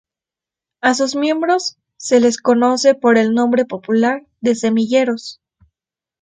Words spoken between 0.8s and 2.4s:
A sus miembros de les